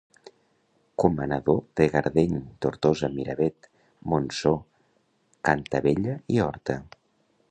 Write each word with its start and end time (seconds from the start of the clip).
Comanador 1.01 1.59
de 1.79 1.85
Gardeny, 1.95 2.33
Tortosa, 2.65 3.09
Miravet, 3.17 3.69
Montsó, 4.13 4.55
Cantavella 5.51 6.19
i 6.37 6.43
Horta. 6.47 6.79